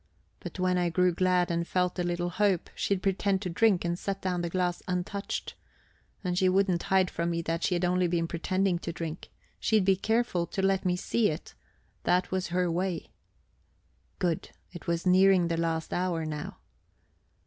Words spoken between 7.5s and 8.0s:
she'd